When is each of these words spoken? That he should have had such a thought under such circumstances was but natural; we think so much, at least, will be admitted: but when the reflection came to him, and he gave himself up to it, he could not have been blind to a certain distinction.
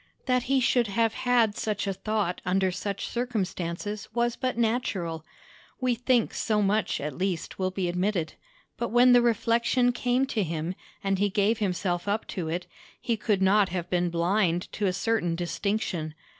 That 0.25 0.41
he 0.49 0.59
should 0.59 0.87
have 0.87 1.13
had 1.13 1.55
such 1.55 1.85
a 1.85 1.93
thought 1.93 2.41
under 2.43 2.71
such 2.71 3.07
circumstances 3.07 4.09
was 4.15 4.35
but 4.35 4.57
natural; 4.57 5.23
we 5.79 5.93
think 5.93 6.33
so 6.33 6.59
much, 6.63 6.99
at 6.99 7.15
least, 7.15 7.59
will 7.59 7.69
be 7.69 7.87
admitted: 7.87 8.33
but 8.77 8.89
when 8.89 9.13
the 9.13 9.21
reflection 9.21 9.91
came 9.91 10.25
to 10.25 10.41
him, 10.41 10.73
and 11.03 11.19
he 11.19 11.29
gave 11.29 11.59
himself 11.59 12.07
up 12.07 12.25
to 12.29 12.49
it, 12.49 12.65
he 12.99 13.15
could 13.15 13.43
not 13.43 13.69
have 13.69 13.91
been 13.91 14.09
blind 14.09 14.71
to 14.71 14.87
a 14.87 14.91
certain 14.93 15.35
distinction. 15.35 16.15